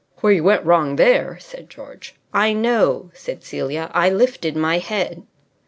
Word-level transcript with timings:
"Where 0.21 0.33
you 0.33 0.43
went 0.43 0.65
wrong 0.65 0.95
there" 0.95 1.37
said 1.39 1.69
George. 1.69 2.15
"I 2.33 2.53
know," 2.53 3.11
said 3.13 3.43
Celia. 3.43 3.91
"I 3.93 4.09
lifted 4.09 4.55
my 4.57 4.79
head." 4.79 5.21